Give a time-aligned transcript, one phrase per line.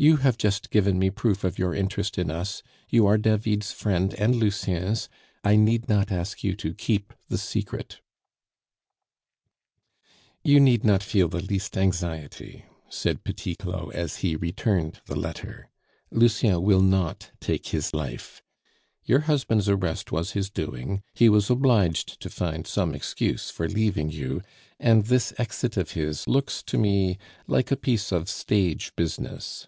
[0.00, 4.14] "You have just given me proof of your interest in us; you are David's friend
[4.14, 5.08] and Lucien's;
[5.42, 8.00] I need not ask you to keep the secret"
[10.44, 15.68] "You need not feel the least anxiety," said Petit Claud, as he returned the letter.
[16.12, 18.40] "Lucien will not take his life.
[19.04, 24.10] Your husband's arrest was his doing; he was obliged to find some excuse for leaving
[24.12, 24.42] you,
[24.78, 29.66] and this exit of his looks to me like a piece of stage business."